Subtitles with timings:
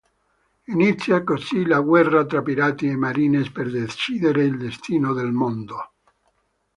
[0.73, 5.91] Inizia così la guerra tra pirati e marines per decidere il destino del mondo.